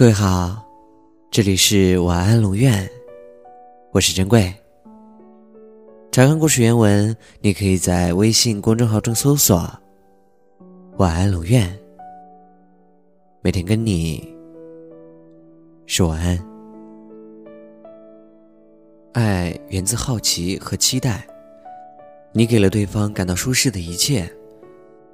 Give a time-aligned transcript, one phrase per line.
[0.00, 0.64] 各位好，
[1.30, 2.88] 这里是晚安龙院，
[3.92, 4.50] 我是珍贵。
[6.10, 9.70] 查看故事原文，你可以在微信公众号中搜索
[10.96, 11.70] “晚安龙院”，
[13.44, 14.26] 每天跟你
[15.84, 16.42] 说晚安。
[19.12, 21.26] 爱源自好奇和期待，
[22.32, 24.26] 你给了对方感到舒适的一切，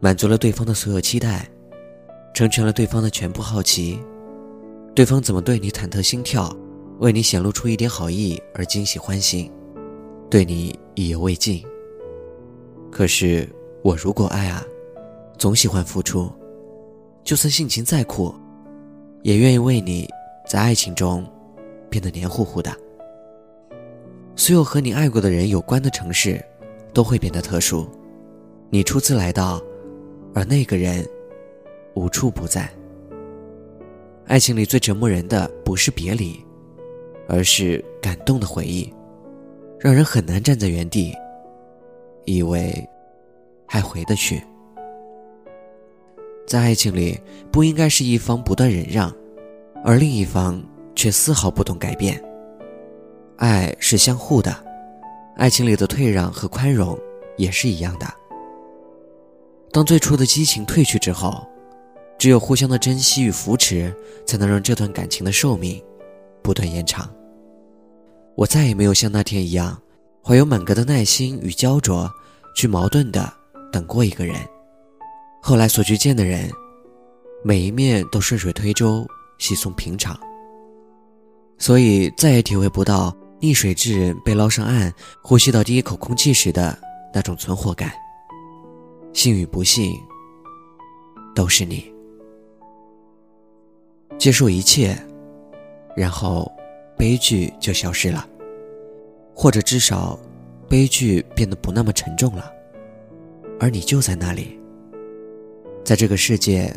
[0.00, 1.48] 满足了对方的所有期待，
[2.34, 4.00] 成全了对方的全部好奇。
[4.94, 6.54] 对方怎么对你忐忑心跳，
[6.98, 9.50] 为你显露出一点好意而惊喜欢心，
[10.28, 11.64] 对你意犹未尽。
[12.90, 13.48] 可是
[13.82, 14.62] 我如果爱啊，
[15.38, 16.30] 总喜欢付出，
[17.24, 18.34] 就算性情再苦，
[19.22, 20.06] 也愿意为你
[20.46, 21.26] 在爱情中
[21.88, 22.70] 变得黏糊糊的。
[24.36, 26.38] 所有和你爱过的人有关的城市，
[26.92, 27.88] 都会变得特殊。
[28.68, 29.58] 你初次来到，
[30.34, 31.02] 而那个人
[31.94, 32.70] 无处不在。
[34.24, 36.42] 爱情里最折磨人的不是别离，
[37.28, 38.90] 而是感动的回忆，
[39.78, 41.12] 让人很难站在原地，
[42.24, 42.72] 以为
[43.66, 44.42] 还回得去。
[46.46, 47.20] 在爱情里，
[47.50, 49.14] 不应该是一方不断忍让，
[49.84, 50.62] 而另一方
[50.94, 52.22] 却丝毫不懂改变。
[53.36, 54.54] 爱是相互的，
[55.36, 56.98] 爱情里的退让和宽容
[57.36, 58.06] 也是一样的。
[59.72, 61.46] 当最初的激情褪去之后。
[62.22, 63.92] 只有互相的珍惜与扶持，
[64.24, 65.82] 才能让这段感情的寿命
[66.40, 67.12] 不断延长。
[68.36, 69.76] 我再也没有像那天一样，
[70.22, 72.08] 怀有满格的耐心与焦灼，
[72.54, 73.28] 去矛盾的
[73.72, 74.36] 等过一个人。
[75.42, 76.48] 后来所去见的人，
[77.42, 79.04] 每一面都顺水推舟，
[79.38, 80.16] 稀松平常。
[81.58, 86.78] 所以再也体会不到溺水之人被捞上岸，呼吸到第一口空气时的
[87.12, 87.90] 那种存活感。
[89.12, 89.92] 幸与不幸，
[91.34, 91.90] 都是你。
[94.22, 94.96] 接受一切，
[95.96, 96.48] 然后
[96.96, 98.24] 悲剧就消失了，
[99.34, 100.16] 或者至少，
[100.68, 102.48] 悲剧变得不那么沉重了。
[103.58, 104.56] 而你就在那里，
[105.82, 106.72] 在这个世界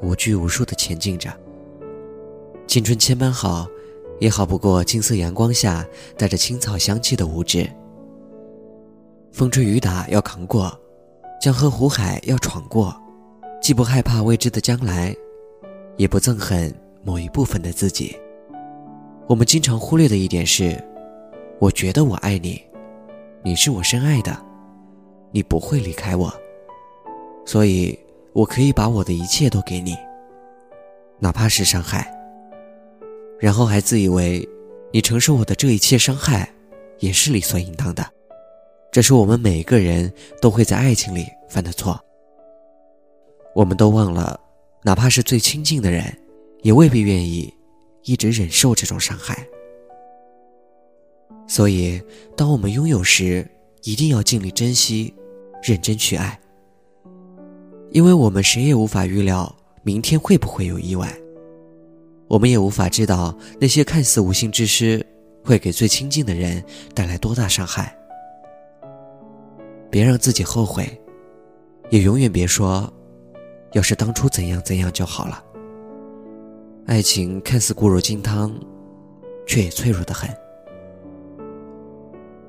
[0.00, 1.30] 无拘无束的前进着。
[2.66, 3.68] 青春千般好，
[4.18, 7.68] 也好不过金色阳光下带着青草香气的无知。
[9.32, 10.74] 风吹雨打要扛过，
[11.42, 12.98] 江河湖海要闯过，
[13.60, 15.14] 既不害怕未知的将来。
[15.96, 18.16] 也不憎恨某一部分的自己。
[19.26, 20.76] 我们经常忽略的一点是，
[21.58, 22.60] 我觉得我爱你，
[23.42, 24.36] 你是我深爱的，
[25.30, 26.32] 你不会离开我，
[27.44, 27.98] 所以
[28.32, 29.96] 我可以把我的一切都给你，
[31.18, 32.12] 哪怕是伤害。
[33.38, 34.46] 然后还自以为，
[34.92, 36.48] 你承受我的这一切伤害，
[36.98, 38.04] 也是理所应当的。
[38.92, 40.12] 这是我们每一个人
[40.42, 41.98] 都会在爱情里犯的错。
[43.54, 44.38] 我们都忘了。
[44.82, 46.04] 哪怕是最亲近的人，
[46.62, 47.52] 也未必愿意
[48.04, 49.46] 一直忍受这种伤害。
[51.46, 52.00] 所以，
[52.36, 53.48] 当我们拥有时，
[53.82, 55.12] 一定要尽力珍惜，
[55.62, 56.38] 认真去爱。
[57.90, 61.12] 因为我们谁也无法预料明天会不会有意外，
[62.28, 65.04] 我们也无法知道那些看似无心之失，
[65.44, 66.62] 会给最亲近的人
[66.94, 67.96] 带来多大伤害。
[69.90, 70.88] 别让自己后悔，
[71.90, 72.88] 也永远别说。
[73.72, 75.42] 要是当初怎样怎样就好了。
[76.86, 78.52] 爱情看似固若金汤，
[79.46, 80.28] 却也脆弱的很。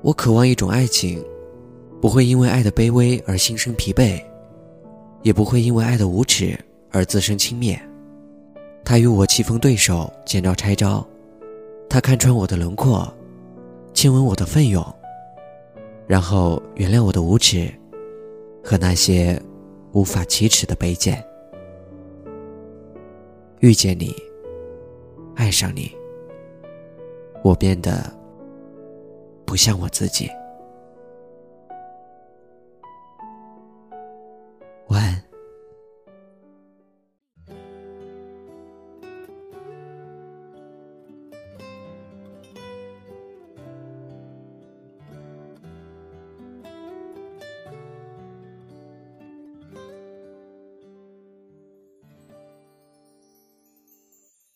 [0.00, 1.24] 我渴望一种爱情，
[2.00, 4.20] 不会因为爱的卑微而心生疲惫，
[5.22, 6.58] 也不会因为爱的无耻
[6.90, 7.78] 而自生轻蔑。
[8.84, 11.06] 他与我棋逢对手，见招拆招；
[11.88, 13.12] 他看穿我的轮廓，
[13.94, 14.84] 亲吻我的奋勇，
[16.06, 17.72] 然后原谅我的无耻
[18.62, 19.40] 和那些。
[19.94, 21.22] 无法启齿的卑贱，
[23.62, 24.12] 遇见你，
[25.36, 25.88] 爱上你，
[27.44, 28.12] 我变得
[29.46, 30.28] 不像我自己。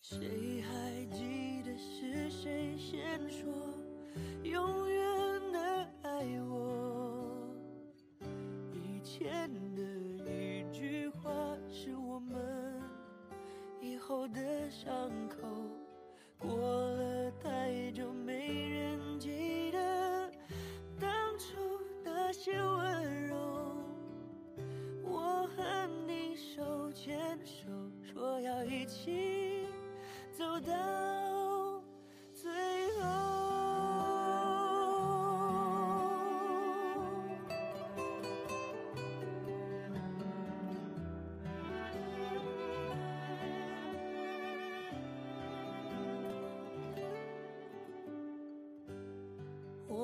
[0.08, 3.65] 谁还记得是谁先说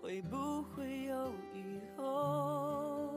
[0.00, 3.10] 会不会有以后。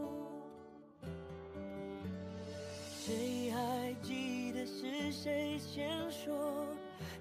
[2.99, 6.65] 谁还记得是谁先说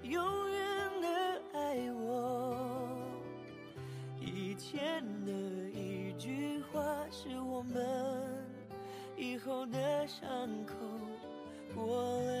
[0.03, 2.87] 永远的爱我？
[4.19, 5.31] 以前的
[5.71, 8.45] 一句话是我们
[9.17, 10.27] 以后的伤
[10.65, 10.73] 口，
[11.73, 12.40] 过了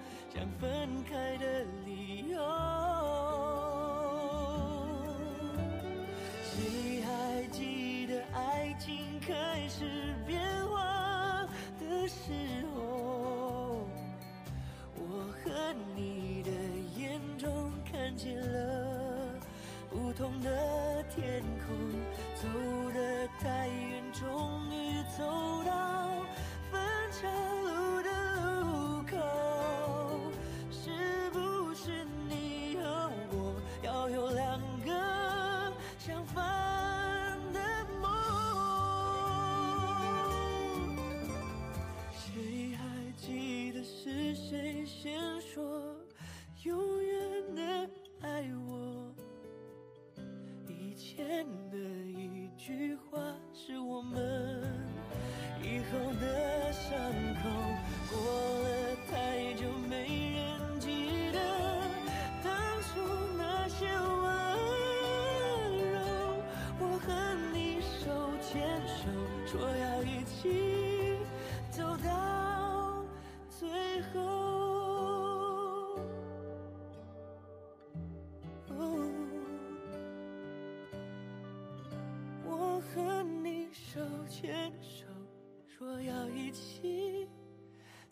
[0.33, 2.39] 想分开的理由。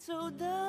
[0.10, 0.69] so that